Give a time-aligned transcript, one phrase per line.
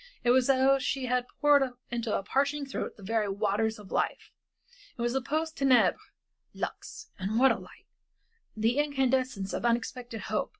[0.23, 3.91] It was as though she had poured into a parching throat the very waters of
[3.91, 4.31] life.
[4.97, 5.99] It was the post tenebras,
[6.55, 7.11] lux.
[7.19, 7.85] And what a light!
[8.57, 10.49] The incandescence of unexpected hope.